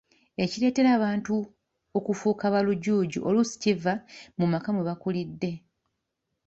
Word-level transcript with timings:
Ekireetera 0.43 0.89
abantu 0.97 1.35
okufuuka 1.97 2.45
ba 2.53 2.59
Lujuuju, 2.67 3.19
oluusi 3.27 3.55
kiva 3.63 3.93
mu 4.37 4.45
maka 4.51 4.69
mwebakulidde. 4.73 5.51